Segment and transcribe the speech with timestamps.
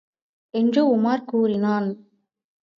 [0.53, 1.89] என்று உமார் கூறினான்.